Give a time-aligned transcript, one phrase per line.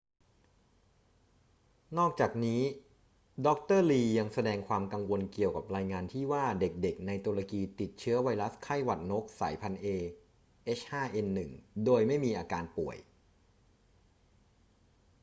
[1.97, 2.61] นอกจากนี้
[3.45, 3.81] ดร.
[3.91, 9.87] ลียังแสดงความกังวลเกี่ยวกับรายงานที่ว่าเด็ก ๆ ในตุรกีติดเชื้อไวรัสไข้หวัดนกสายพันธุ์ a
[10.79, 11.39] h5n1
[11.85, 12.97] โดยไม่มีอาการป่วย